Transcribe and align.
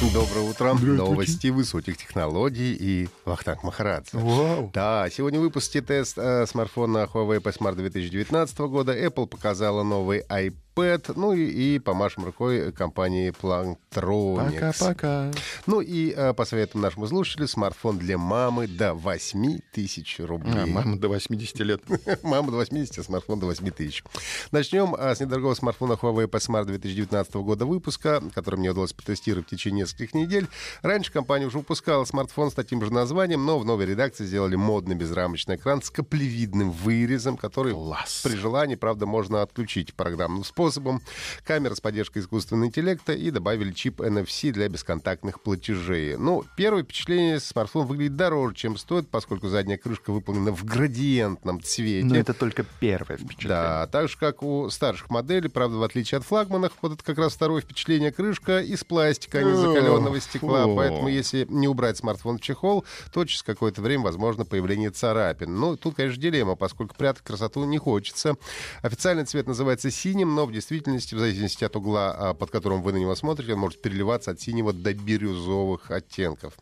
Доброе 0.00 0.48
утро. 0.48 0.74
Новости 0.74 1.48
высоких 1.48 1.96
технологий 1.96 2.72
и 2.72 3.08
Вахтанг 3.24 3.64
Махарадзе. 3.64 4.10
Вау. 4.12 4.70
Да, 4.72 5.08
сегодня 5.10 5.40
в 5.40 5.42
выпуске 5.42 5.82
тест 5.82 6.16
э, 6.16 6.46
смартфона 6.46 7.08
Huawei 7.12 7.40
P 7.40 7.50
Smart 7.50 7.74
2019 7.74 8.58
года. 8.60 8.96
Apple 8.96 9.26
показала 9.26 9.82
новый 9.82 10.22
iPad, 10.30 11.14
ну 11.16 11.32
и, 11.32 11.44
и 11.46 11.78
помашем 11.80 12.24
рукой 12.24 12.70
компании 12.70 13.32
Plantronics. 13.32 14.78
Пока-пока. 14.78 15.32
Ну 15.66 15.80
и 15.80 16.14
э, 16.16 16.32
по 16.32 16.44
советам 16.44 16.80
нашему 16.80 17.08
слушателю, 17.08 17.48
смартфон 17.48 17.98
для 17.98 18.18
мамы 18.18 18.68
до 18.68 18.94
8 18.94 19.58
тысяч 19.72 20.20
рублей. 20.20 20.62
А, 20.62 20.66
мама 20.66 20.96
до 20.96 21.08
80 21.08 21.58
лет. 21.60 21.82
Мама 22.22 22.52
до 22.52 22.58
80, 22.58 22.98
а 22.98 23.02
смартфон 23.02 23.40
до 23.40 23.46
8 23.46 23.68
тысяч. 23.72 24.04
Начнем 24.52 24.94
а, 24.96 25.12
с 25.12 25.18
недорогого 25.18 25.54
смартфона 25.54 25.94
Huawei 25.94 26.28
P 26.28 26.38
Smart 26.38 26.66
2019 26.66 27.34
года 27.34 27.66
выпуска, 27.66 28.22
который 28.32 28.60
мне 28.60 28.70
удалось 28.70 28.92
протестировать 28.92 29.48
в 29.48 29.50
течение 29.50 29.87
нескольких 29.88 30.14
недель. 30.14 30.48
Раньше 30.82 31.12
компания 31.12 31.46
уже 31.46 31.58
выпускала 31.58 32.04
смартфон 32.04 32.50
с 32.50 32.54
таким 32.54 32.84
же 32.84 32.92
названием, 32.92 33.44
но 33.44 33.58
в 33.58 33.64
новой 33.64 33.86
редакции 33.86 34.24
сделали 34.24 34.56
модный 34.56 34.94
безрамочный 34.94 35.56
экран 35.56 35.82
с 35.82 35.90
каплевидным 35.90 36.70
вырезом, 36.70 37.36
который 37.36 37.72
Класс. 37.72 38.20
при 38.24 38.36
желании, 38.36 38.74
правда, 38.74 39.06
можно 39.06 39.42
отключить 39.42 39.94
программным 39.94 40.44
способом. 40.44 41.00
Камера 41.44 41.74
с 41.74 41.80
поддержкой 41.80 42.18
искусственного 42.18 42.66
интеллекта 42.66 43.12
и 43.12 43.30
добавили 43.30 43.72
чип 43.72 44.00
NFC 44.00 44.52
для 44.52 44.68
бесконтактных 44.68 45.40
платежей. 45.40 46.16
Ну, 46.16 46.44
первое 46.56 46.82
впечатление, 46.82 47.40
смартфон 47.40 47.86
выглядит 47.86 48.16
дороже, 48.16 48.54
чем 48.54 48.76
стоит, 48.76 49.08
поскольку 49.08 49.48
задняя 49.48 49.78
крышка 49.78 50.12
выполнена 50.12 50.52
в 50.52 50.64
градиентном 50.64 51.62
цвете. 51.62 52.06
Но 52.06 52.16
это 52.16 52.34
только 52.34 52.64
первое 52.80 53.16
впечатление. 53.16 53.48
Да, 53.48 53.86
так 53.86 54.08
же, 54.08 54.16
как 54.18 54.42
у 54.42 54.68
старших 54.70 55.10
моделей, 55.10 55.48
правда, 55.48 55.78
в 55.78 55.82
отличие 55.82 56.18
от 56.18 56.24
флагманов, 56.24 56.72
вот 56.82 56.92
это 56.92 57.04
как 57.04 57.18
раз 57.18 57.34
второе 57.34 57.62
впечатление, 57.62 58.12
крышка 58.12 58.60
из 58.60 58.84
пластика, 58.84 59.38
а 59.38 59.42
не 59.42 59.52
закаленного 59.78 60.20
стекла, 60.20 60.64
О. 60.64 60.76
поэтому 60.76 61.08
если 61.08 61.46
не 61.48 61.68
убрать 61.68 61.96
смартфон 61.98 62.38
в 62.38 62.40
чехол, 62.40 62.84
то 63.12 63.24
через 63.24 63.42
какое-то 63.42 63.82
время 63.82 64.04
возможно 64.04 64.44
появление 64.44 64.90
царапин. 64.90 65.54
Ну, 65.54 65.76
тут, 65.76 65.96
конечно, 65.96 66.20
дилемма, 66.20 66.56
поскольку 66.56 66.94
прятать 66.94 67.22
красоту 67.22 67.64
не 67.64 67.78
хочется. 67.78 68.36
Официальный 68.82 69.24
цвет 69.24 69.46
называется 69.46 69.90
синим, 69.90 70.34
но 70.34 70.46
в 70.46 70.52
действительности, 70.52 71.14
в 71.14 71.18
зависимости 71.18 71.64
от 71.64 71.76
угла, 71.76 72.14
а, 72.16 72.34
под 72.34 72.50
которым 72.50 72.82
вы 72.82 72.92
на 72.92 72.98
него 72.98 73.14
смотрите, 73.14 73.54
он 73.54 73.60
может 73.60 73.80
переливаться 73.80 74.30
от 74.30 74.40
синего 74.40 74.72
до 74.72 74.92
бирюзовых 74.94 75.90
оттенков. 75.90 76.54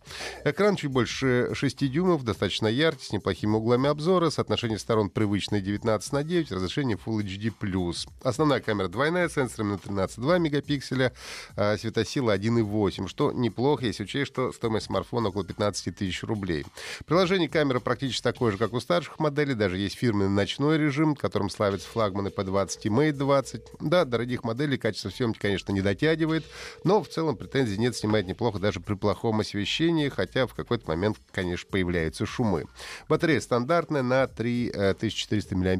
Экран 0.45 0.77
чуть 0.77 0.91
больше 0.91 1.51
6 1.53 1.91
дюймов, 1.91 2.25
достаточно 2.25 2.67
яркий, 2.67 3.05
с 3.05 3.13
неплохими 3.13 3.55
углами 3.55 3.89
обзора, 3.89 4.31
соотношение 4.31 4.79
сторон 4.79 5.11
привычное 5.11 5.61
19 5.61 6.13
на 6.13 6.23
9, 6.23 6.53
разрешение 6.53 6.99
Full 7.05 7.23
HD+. 7.23 7.95
Основная 8.23 8.61
камера 8.61 8.89
двойная, 8.89 9.29
сенсорами 9.29 9.73
на 9.73 9.77
13,2 9.77 10.39
мегапикселя, 10.39 11.13
а, 11.57 11.77
светосила 11.77 12.33
1,8, 12.33 13.06
что 13.09 13.33
неплохо, 13.33 13.87
если 13.87 14.05
учесть, 14.05 14.33
что 14.33 14.53
стоимость 14.53 14.87
смартфона 14.87 15.29
около 15.29 15.45
15 15.45 15.97
тысяч 15.97 16.23
рублей. 16.23 16.65
Приложение 17.07 17.49
камеры 17.49 17.81
практически 17.81 18.23
такое 18.23 18.53
же, 18.53 18.59
как 18.59 18.73
у 18.73 18.81
старших 18.81 19.19
моделей, 19.19 19.55
даже 19.55 19.79
есть 19.79 19.97
фирменный 19.97 20.31
ночной 20.31 20.79
режим, 20.79 21.15
которым 21.15 21.51
славятся 21.51 21.89
флагманы 21.89 22.29
P20 22.29 22.79
и 22.83 22.89
Mate 22.89 23.13
20. 23.13 23.63
Да, 23.81 24.05
дорогих 24.05 24.45
моделей 24.45 24.79
качество 24.79 25.11
съемки, 25.11 25.39
конечно, 25.39 25.73
не 25.73 25.83
дотягивает, 25.83 26.45
но 26.85 27.03
в 27.03 27.09
целом 27.09 27.37
претензий 27.37 27.79
нет, 27.79 27.97
снимает 27.97 28.27
неплохо 28.27 28.59
даже 28.59 28.81
при 28.81 28.95
плохом 28.95 29.41
освещении, 29.41 30.09
хотя 30.09 30.47
в 30.47 30.55
какой-то 30.55 30.89
момент, 30.89 31.19
конечно, 31.33 31.69
появляются 31.71 32.27
шумы. 32.27 32.67
Батарея 33.09 33.41
стандартная 33.41 34.03
на 34.03 34.27
3400 34.27 35.57
мАч. 35.57 35.77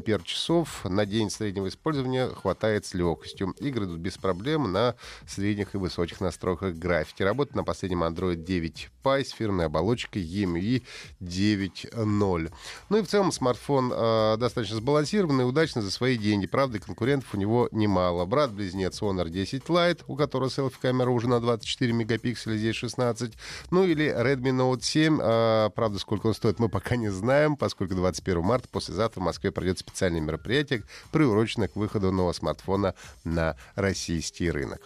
На 0.83 1.05
день 1.05 1.29
среднего 1.29 1.67
использования 1.67 2.27
хватает 2.29 2.85
с 2.85 2.93
легкостью. 2.93 3.53
Игры 3.59 3.85
идут 3.85 3.99
без 3.99 4.17
проблем 4.17 4.71
на 4.71 4.95
средних 5.27 5.75
и 5.75 5.77
высоких 5.77 6.21
настройках 6.21 6.75
графики. 6.75 7.16
Работает 7.23 7.55
на 7.55 7.63
последнем 7.63 8.03
Android 8.03 8.35
9 8.35 8.89
Pie 9.03 9.23
с 9.23 9.31
фирменной 9.31 9.65
оболочкой 9.65 10.23
EMUI 10.23 10.83
9.0. 11.21 12.51
Ну 12.89 12.97
и 12.97 13.01
в 13.01 13.07
целом 13.07 13.31
смартфон 13.31 13.91
э, 13.93 14.37
достаточно 14.37 14.77
сбалансированный, 14.77 15.47
удачный 15.47 15.81
за 15.81 15.91
свои 15.91 16.17
деньги. 16.17 16.47
Правда, 16.47 16.79
конкурентов 16.79 17.33
у 17.33 17.37
него 17.37 17.69
немало. 17.71 18.25
Брат-близнец 18.25 19.01
Honor 19.01 19.29
10 19.29 19.63
Lite, 19.63 20.03
у 20.07 20.15
которого 20.15 20.49
селфи-камера 20.49 21.09
уже 21.09 21.27
на 21.27 21.39
24 21.39 21.93
мегапикселя, 21.93 22.57
здесь 22.57 22.75
16. 22.75 23.33
Ну 23.71 23.83
или 23.83 24.05
Redmi 24.05 24.51
Note 24.51 24.81
7. 24.81 25.19
Э, 25.21 25.69
правда, 25.73 25.99
сколько 25.99 26.27
он 26.27 26.33
стоит, 26.33 26.59
мы 26.59 26.69
пока 26.69 26.95
не 26.95 27.09
знаем, 27.09 27.55
поскольку 27.55 27.95
21 27.95 28.41
марта, 28.41 28.67
послезавтра 28.69 29.21
в 29.21 29.23
Москве 29.23 29.51
пройдет 29.51 29.79
специальное 29.79 30.21
мероприятие, 30.21 30.83
приуроченное 31.11 31.67
к 31.67 31.75
выходу 31.75 32.11
нового 32.11 32.33
смартфона 32.33 32.93
на 33.23 33.55
российский 33.75 34.51
рынок. 34.51 34.81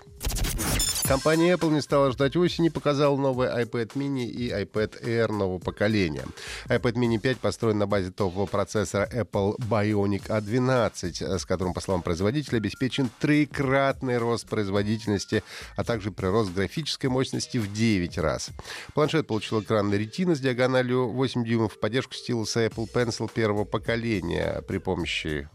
Компания 1.11 1.55
Apple 1.55 1.71
не 1.71 1.81
стала 1.81 2.09
ждать 2.11 2.37
осени, 2.37 2.69
показала 2.69 3.17
новый 3.17 3.49
iPad 3.49 3.95
mini 3.95 4.23
и 4.23 4.49
iPad 4.49 5.03
Air 5.03 5.29
нового 5.29 5.59
поколения. 5.59 6.23
iPad 6.69 6.93
mini 6.93 7.19
5 7.19 7.39
построен 7.39 7.77
на 7.79 7.85
базе 7.85 8.11
топового 8.11 8.45
процессора 8.45 9.09
Apple 9.11 9.57
Bionic 9.57 10.27
A12, 10.27 11.37
с 11.37 11.45
которым, 11.45 11.73
по 11.73 11.81
словам 11.81 12.01
производителя, 12.01 12.59
обеспечен 12.59 13.09
трикратный 13.19 14.19
рост 14.19 14.47
производительности, 14.47 15.43
а 15.75 15.83
также 15.83 16.11
прирост 16.11 16.53
графической 16.53 17.09
мощности 17.09 17.57
в 17.57 17.73
9 17.73 18.17
раз. 18.19 18.51
Планшет 18.93 19.27
получил 19.27 19.61
экран 19.61 19.93
Retina 19.93 20.33
с 20.33 20.39
диагональю 20.39 21.09
8 21.09 21.43
дюймов, 21.43 21.77
поддержку 21.77 22.13
стилуса 22.13 22.65
Apple 22.65 22.87
Pencil 22.89 23.29
первого 23.29 23.65
поколения 23.65 24.63
при 24.65 24.77
помощи 24.77 25.49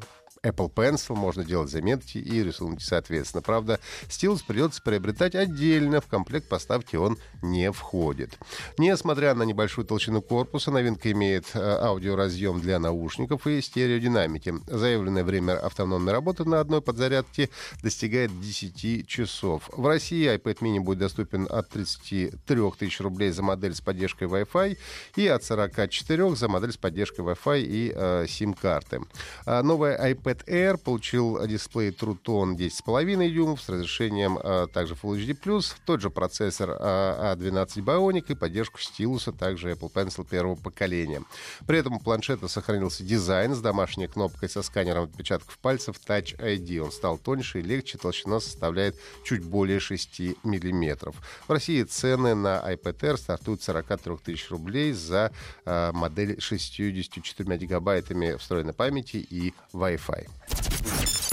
Apple 0.46 0.72
Pencil, 0.72 1.14
можно 1.14 1.44
делать 1.44 1.70
заметки 1.70 2.18
и 2.18 2.42
рисунки 2.42 2.82
соответственно. 2.82 3.42
Правда, 3.42 3.80
стилус 4.08 4.42
придется 4.42 4.82
приобретать 4.82 5.34
отдельно, 5.34 6.00
в 6.00 6.06
комплект 6.06 6.48
поставки 6.48 6.96
он 6.96 7.18
не 7.42 7.70
входит. 7.72 8.38
Несмотря 8.78 9.34
на 9.34 9.42
небольшую 9.42 9.86
толщину 9.86 10.22
корпуса, 10.22 10.70
новинка 10.70 11.10
имеет 11.12 11.46
э, 11.54 11.58
аудиоразъем 11.58 12.60
для 12.60 12.78
наушников 12.78 13.46
и 13.46 13.60
стереодинамики. 13.60 14.54
Заявленное 14.66 15.24
время 15.24 15.58
автономной 15.58 16.12
работы 16.12 16.44
на 16.44 16.60
одной 16.60 16.80
подзарядке 16.80 17.50
достигает 17.82 18.38
10 18.40 19.06
часов. 19.06 19.68
В 19.72 19.86
России 19.86 20.32
iPad 20.34 20.58
mini 20.60 20.80
будет 20.80 20.98
доступен 20.98 21.46
от 21.50 21.68
33 21.70 22.70
тысяч 22.78 23.00
рублей 23.00 23.30
за 23.30 23.42
модель 23.42 23.74
с 23.74 23.80
поддержкой 23.80 24.28
Wi-Fi 24.28 24.78
и 25.16 25.26
от 25.26 25.44
44 25.44 26.36
за 26.36 26.48
модель 26.48 26.72
с 26.72 26.76
поддержкой 26.76 27.20
Wi-Fi 27.20 27.62
и 27.62 27.92
э, 27.94 28.24
SIM-карты. 28.26 29.00
А 29.44 29.62
новая 29.62 30.12
iPad 30.12 30.35
Air 30.46 30.76
получил 30.76 31.44
дисплей 31.46 31.90
True 31.90 32.18
Tone 32.20 32.56
10,5 32.56 33.30
дюймов 33.30 33.60
с 33.60 33.68
разрешением 33.68 34.38
а, 34.42 34.66
также 34.66 34.94
Full 34.94 35.16
HD+, 35.16 35.74
тот 35.84 36.00
же 36.00 36.10
процессор 36.10 36.76
а, 36.78 37.34
A12 37.34 37.84
Bionic 37.84 38.24
и 38.28 38.34
поддержку 38.34 38.80
стилуса, 38.80 39.32
также 39.32 39.72
Apple 39.72 39.92
Pencil 39.92 40.28
первого 40.28 40.56
поколения. 40.56 41.22
При 41.66 41.78
этом 41.78 41.94
у 41.94 42.00
планшета 42.00 42.48
сохранился 42.48 43.04
дизайн 43.04 43.54
с 43.54 43.60
домашней 43.60 44.06
кнопкой 44.06 44.48
со 44.48 44.62
сканером 44.62 45.04
отпечатков 45.04 45.58
пальцев 45.58 45.96
Touch 46.06 46.36
ID. 46.38 46.78
Он 46.78 46.92
стал 46.92 47.18
тоньше 47.18 47.60
и 47.60 47.62
легче, 47.62 47.98
толщина 47.98 48.40
составляет 48.40 48.96
чуть 49.24 49.44
более 49.44 49.80
6 49.80 50.20
мм. 50.44 51.12
В 51.46 51.50
России 51.50 51.82
цены 51.82 52.34
на 52.34 52.58
iPad 52.72 52.98
Air 53.00 53.16
стартуют 53.16 53.62
с 53.62 53.66
43 53.66 54.16
тысяч 54.24 54.50
рублей 54.50 54.92
за 54.92 55.30
а, 55.64 55.92
модель 55.92 56.40
с 56.40 56.44
64 56.44 57.56
гигабайтами 57.56 58.36
встроенной 58.36 58.72
памяти 58.72 59.16
и 59.16 59.52
Wi-Fi. 59.72 60.15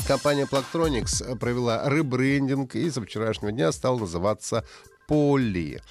Компания 0.07 0.45
Plantronics 0.45 1.37
провела 1.37 1.87
ребрендинг 1.87 2.75
и 2.75 2.91
со 2.91 3.01
вчерашнего 3.01 3.51
дня 3.51 3.71
стала 3.71 3.99
называться 3.99 4.65
Поли. 5.07 5.81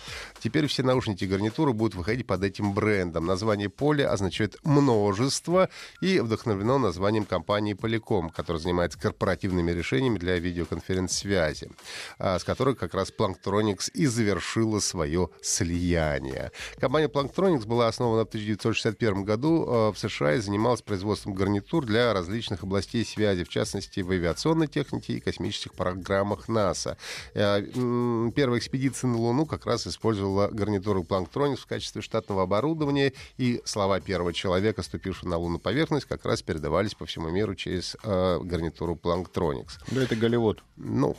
Теперь 0.43 0.67
все 0.67 0.83
наушники 0.83 1.25
и 1.25 1.27
гарнитуры 1.29 1.73
будут 1.73 1.95
выходить 1.95 2.27
под 2.27 2.43
этим 2.43 2.73
брендом. 2.73 3.27
Название 3.27 3.69
Поли 3.69 4.03
означает 4.03 4.57
множество 4.65 5.69
и 6.01 6.19
вдохновлено 6.19 6.79
названием 6.79 7.25
компании 7.25 7.75
Polycom, 7.77 8.33
которая 8.35 8.61
занимается 8.61 8.99
корпоративными 8.99 9.71
решениями 9.71 10.19
для 10.19 10.39
видеоконференц-связи, 10.39 11.71
а, 12.19 12.39
с 12.39 12.45
которой 12.45 12.75
как 12.75 12.95
раз 12.95 13.13
Planktronics 13.17 13.91
и 13.93 14.07
завершила 14.07 14.81
свое 14.81 15.29
слияние. 15.43 16.51
Компания 16.81 17.09
Planktronics 17.09 17.67
была 17.67 17.87
основана 17.89 18.25
в 18.25 18.29
1961 18.29 19.25
году 19.25 19.67
а, 19.69 19.93
в 19.93 19.99
США 19.99 20.35
и 20.35 20.41
занималась 20.41 20.83
производством 20.83 21.35
гарнитур 21.35 21.87
для 21.87 22.13
различных 22.13 22.65
областей 22.65 23.05
связи, 23.05 23.45
в 23.45 23.49
частности, 23.49 24.01
в 24.01 24.11
авиационной 24.11 24.67
технике 24.67 25.15
и 25.15 25.21
космических 25.21 25.75
программах 25.75 26.49
НАСА. 26.49 26.97
М, 27.35 28.33
Первая 28.35 28.59
экспедиция 28.59 29.02
экспедиции 29.03 29.07
на 29.07 29.19
Луну 29.19 29.47
как 29.47 29.67
раз 29.67 29.87
использовала 29.87 30.49
гарнитуру 30.49 31.03
Plancktronics 31.03 31.57
в 31.57 31.67
качестве 31.67 32.03
штатного 32.03 32.43
оборудования, 32.43 33.13
и 33.39 33.61
слова 33.65 34.01
первого 34.01 34.33
человека, 34.33 34.83
ступившего 34.83 35.29
на 35.29 35.37
лунную 35.37 35.61
поверхность, 35.61 36.07
как 36.07 36.25
раз 36.25 36.43
передавались 36.43 36.95
по 36.95 37.07
всему 37.07 37.31
миру 37.31 37.55
через 37.55 37.97
э, 38.03 38.39
гарнитуру 38.43 38.95
Plancktronics. 38.95 39.73
Да, 39.91 40.03
это 40.03 40.17
Голливуд. 40.17 40.63
Ну, 40.77 41.17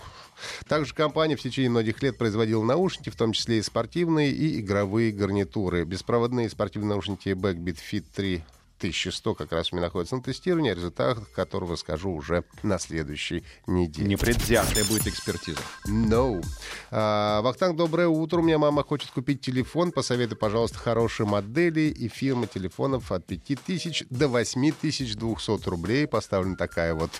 также 0.67 0.93
компания 0.93 1.35
в 1.35 1.41
течение 1.41 1.69
многих 1.69 2.01
лет 2.01 2.17
производила 2.17 2.63
наушники, 2.63 3.09
в 3.09 3.15
том 3.15 3.33
числе 3.33 3.59
и 3.59 3.61
спортивные, 3.61 4.31
и 4.31 4.59
игровые 4.59 5.11
гарнитуры. 5.11 5.83
Беспроводные 5.85 6.49
спортивные 6.49 6.89
наушники 6.89 7.29
Backbeat 7.29 7.77
Fit 7.91 8.05
3 8.15 8.43
1100 8.83 9.35
как 9.35 9.51
раз 9.53 9.71
у 9.71 9.75
меня 9.75 9.85
находится 9.85 10.17
на 10.17 10.21
тестировании, 10.21 10.71
о 10.71 10.75
результатах 10.75 11.31
которого 11.31 11.77
скажу 11.77 12.11
уже 12.11 12.43
на 12.63 12.77
следующей 12.79 13.43
неделе. 13.65 14.09
Непредвзятая 14.09 14.83
будет 14.83 15.07
экспертиза. 15.07 15.59
No. 15.87 16.43
А, 16.91 17.41
Вахтанг, 17.41 17.77
доброе 17.77 18.09
утро. 18.09 18.39
У 18.39 18.43
меня 18.43 18.57
мама 18.57 18.83
хочет 18.83 19.11
купить 19.11 19.39
телефон. 19.39 19.93
Посоветуй, 19.93 20.37
пожалуйста, 20.37 20.79
хорошие 20.79 21.25
модели 21.25 21.81
и 21.81 22.09
фирмы 22.09 22.47
телефонов 22.47 23.11
от 23.13 23.25
5000 23.25 24.05
до 24.09 24.27
8200 24.27 25.69
рублей. 25.69 26.05
Поставлена 26.05 26.57
такая 26.57 26.93
вот 26.93 27.11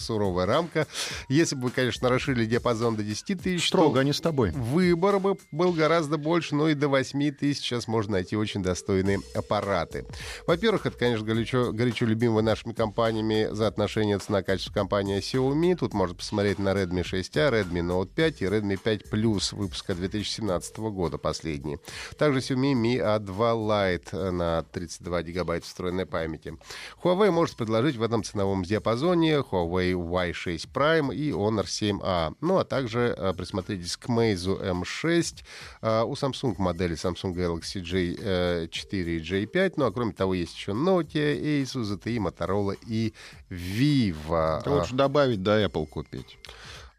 суровая 0.00 0.46
рамка. 0.46 0.88
Если 1.28 1.54
бы 1.54 1.62
вы, 1.62 1.70
конечно, 1.70 2.08
расширили 2.08 2.46
диапазон 2.46 2.96
до 2.96 3.04
10 3.04 3.40
тысяч, 3.40 3.68
Строго, 3.68 4.00
они 4.00 4.12
с 4.12 4.20
тобой. 4.20 4.50
Выбор 4.50 5.20
бы 5.20 5.36
был 5.52 5.72
гораздо 5.72 6.18
больше, 6.18 6.56
но 6.56 6.68
и 6.68 6.74
до 6.74 6.88
8 6.88 7.30
тысяч 7.32 7.60
сейчас 7.60 7.86
можно 7.86 8.12
найти 8.12 8.36
очень 8.36 8.62
достойные 8.62 9.20
аппараты. 9.34 10.04
Во-первых, 10.46 10.86
это, 10.86 10.98
конечно, 10.98 11.11
горячо, 11.20 11.72
горячо 11.72 12.06
любимая 12.06 12.42
нашими 12.42 12.72
компаниями 12.72 13.48
за 13.50 13.66
отношение 13.66 14.18
цена-качество 14.18 14.72
компания 14.72 15.18
Xiaomi. 15.18 15.76
Тут 15.76 15.92
можно 15.92 16.14
посмотреть 16.14 16.58
на 16.58 16.70
Redmi 16.70 17.02
6A, 17.02 17.50
Redmi 17.50 17.82
Note 17.82 18.10
5 18.14 18.42
и 18.42 18.44
Redmi 18.46 18.78
5 18.82 19.12
Plus 19.12 19.54
выпуска 19.54 19.94
2017 19.94 20.78
года, 20.78 21.18
последний. 21.18 21.78
Также 22.16 22.38
Xiaomi 22.40 22.72
Mi 22.72 22.96
A2 22.96 23.36
Lite 23.36 24.30
на 24.30 24.62
32 24.72 25.22
гигабайта 25.22 25.66
встроенной 25.66 26.06
памяти. 26.06 26.56
Huawei 27.02 27.30
может 27.30 27.56
предложить 27.56 27.96
в 27.96 28.02
этом 28.02 28.22
ценовом 28.22 28.62
диапазоне 28.62 29.38
Huawei 29.38 29.92
Y6 29.92 30.68
Prime 30.72 31.14
и 31.14 31.30
Honor 31.30 31.64
7A. 31.64 32.36
Ну, 32.40 32.58
а 32.58 32.64
также 32.64 33.14
э, 33.16 33.32
присмотритесь 33.34 33.96
к 33.96 34.06
Meizu 34.08 34.60
M6. 34.60 35.44
Э, 35.82 36.02
у 36.02 36.12
Samsung 36.12 36.54
модели 36.58 36.94
Samsung 36.94 37.34
Galaxy 37.34 37.82
J4 37.82 38.66
и 38.92 39.20
J5. 39.20 39.74
Ну, 39.76 39.86
а 39.86 39.92
кроме 39.92 40.12
того, 40.12 40.34
есть 40.34 40.54
еще 40.54 40.72
Nokia, 40.92 41.62
Asus, 41.62 41.88
ZTE, 41.88 42.18
Motorola 42.18 42.76
и 42.86 43.12
Vivo. 43.50 44.60
Ты 44.62 44.70
лучше 44.70 44.94
добавить, 44.94 45.42
да, 45.42 45.64
Apple 45.64 45.86
купить. 45.86 46.38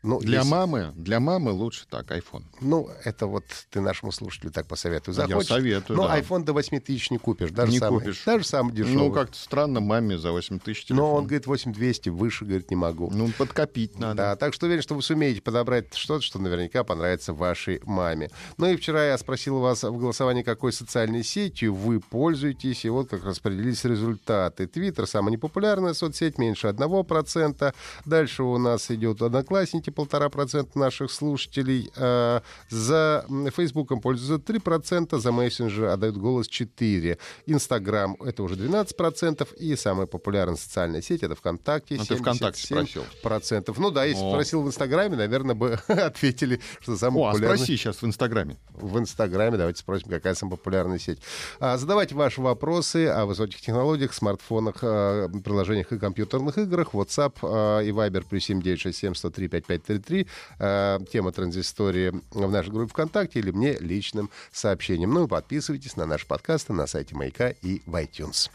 Ну, 0.04 0.20
Для 0.20 0.40
если- 0.40 0.52
мамы, 0.52 0.92
для 0.96 1.20
мамы 1.22 1.52
лучше 1.52 1.86
так, 1.90 2.12
iPhone. 2.12 2.44
Ну, 2.60 2.90
это 3.06 3.26
вот 3.26 3.46
ты 3.72 3.80
нашему 3.80 4.12
слушателю 4.12 4.52
так 4.52 4.68
посоветуй. 4.68 5.14
Я 5.14 5.28
Захочешь, 5.28 5.48
советую, 5.48 5.96
Но 5.98 6.08
да. 6.10 6.20
iPhone 6.20 6.44
до 6.44 6.52
8 6.52 6.80
тысяч 6.82 7.10
не 7.10 7.18
купишь. 7.18 7.52
Даже 7.52 7.72
Не 7.72 7.80
самый, 7.80 8.00
купишь. 8.02 8.22
Даже 8.26 8.44
самый 8.44 8.74
дешевый. 8.74 8.96
Ну, 8.98 9.12
как-то 9.14 9.38
странно 9.38 9.80
маме 9.80 10.18
за 10.18 10.32
8 10.34 10.60
тысяч 10.60 10.86
телефон. 10.86 10.98
Но 11.06 11.16
он 11.16 11.24
говорит 11.24 11.48
8200, 11.48 12.10
выше, 12.10 12.44
говорит, 12.44 12.70
не 12.70 12.76
могу. 12.76 13.10
Ну, 13.12 13.30
подкопить 13.38 13.98
надо. 13.98 14.16
Да, 14.18 14.36
так 14.36 14.54
что 14.54 14.66
уверен, 14.66 14.82
что 14.84 14.94
вы 14.96 15.02
сумеете 15.02 15.42
подобрать 15.42 15.94
что-то, 15.96 16.22
что 16.22 16.38
наверняка 16.38 16.84
понравится 16.84 17.32
вашей 17.34 17.80
маме. 17.86 18.30
Ну 18.58 18.68
и 18.68 18.76
вчера 18.76 19.06
я 19.08 19.18
спросил 19.18 19.60
вас 19.60 19.84
в 19.84 19.98
голосовании, 19.98 20.44
какой 20.44 20.74
социальной 20.74 21.24
сетью 21.24 21.74
вы 21.74 22.02
пользуетесь, 22.02 22.84
и 22.84 22.90
вот 22.90 23.10
как 23.10 23.24
распределились 23.24 23.86
результаты. 23.86 24.68
Твиттер 24.68 25.08
самая 25.08 25.32
непопулярная 25.32 25.94
соцсеть, 25.94 26.38
меньше 26.38 26.68
1%. 26.68 27.74
Дальше 28.06 28.44
у 28.44 28.58
нас 28.58 28.92
идет 28.92 29.22
Одноклассники, 29.22 29.93
полтора 29.94 30.30
процента 30.30 30.78
наших 30.78 31.12
слушателей. 31.12 31.92
А, 31.96 32.42
За 32.70 33.26
Фейсбуком 33.56 34.02
пользуются 34.02 34.44
3%, 34.54 35.18
за 35.20 35.32
мессенджер 35.32 35.86
отдают 35.86 36.18
голос 36.18 36.48
4%. 36.50 37.18
Инстаграм— 37.46 38.16
это 38.26 38.44
уже 38.44 38.56
12%, 38.56 39.54
и 39.58 39.76
самая 39.76 40.08
популярная 40.08 40.56
социальная 40.58 41.02
сеть— 41.02 41.24
это 41.24 41.36
ВКонтакте, 41.36 41.96
А 42.00 42.06
ты 42.06 42.16
ВКонтакте 42.16 42.62
77%. 42.62 42.66
спросил. 42.66 43.04
процентов. 43.22 43.78
Ну 43.80 43.92
да, 43.92 44.06
если 44.06 44.24
О. 44.24 44.32
спросил 44.32 44.62
в 44.64 44.68
Инстаграме, 44.68 45.16
наверное, 45.16 45.56
бы 45.56 45.74
ответили, 45.88 46.60
что 46.82 46.98
самый 46.98 47.24
О, 47.24 47.30
а 47.30 47.36
спроси 47.36 47.78
сейчас 47.78 48.02
в 48.02 48.06
Инстаграме. 48.06 48.58
в 48.74 48.98
Инстаграме. 48.98 49.58
Давайте 49.58 49.80
спросим, 49.80 50.10
какая 50.10 50.34
самая 50.36 50.58
популярная 50.58 51.00
сеть. 51.00 51.20
А, 51.60 51.78
задавайте 51.78 52.16
ваши 52.16 52.42
вопросы 52.42 53.08
о 53.08 53.26
высоких 53.26 53.62
технологиях, 53.62 54.14
смартфонах, 54.14 54.78
а, 54.82 55.30
приложениях 55.44 55.92
и 55.92 56.00
компьютерных 56.00 56.58
играх. 56.58 56.94
WhatsApp 56.94 57.36
а, 57.44 57.80
и 57.82 57.90
Viber 57.92 58.26
плюс 58.28 58.44
7967 58.44 59.14
103 59.16 59.48
5533. 59.84 60.28
А, 60.60 61.00
тема 61.12 61.32
транзистории 61.32 62.14
в 62.32 62.52
нашей 62.52 62.72
группе 62.72 62.90
ВКонтакте 62.92 63.40
или 63.40 63.52
мне 63.52 63.78
личным 63.80 64.30
сообщением. 64.52 65.14
Ну 65.14 65.26
и 65.26 65.28
подписывайтесь 65.28 65.96
на 65.96 66.06
наши 66.06 66.26
подкасты 66.26 66.74
на 66.74 66.88
сайте 66.88 67.16
Маяка 67.16 67.50
и 67.50 67.82
в 67.86 67.96
iTunes. 67.96 68.50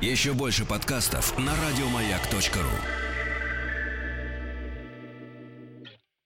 Еще 0.00 0.32
больше 0.32 0.64
подкастов 0.64 1.38
на 1.38 1.52
радиомаяк.ру. 1.54 3.11